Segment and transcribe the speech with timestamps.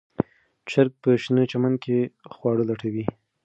[0.69, 1.97] چرګه په شنه چمن کې
[2.33, 3.05] خواړه لټوي.